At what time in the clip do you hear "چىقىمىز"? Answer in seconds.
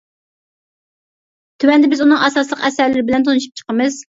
3.63-4.05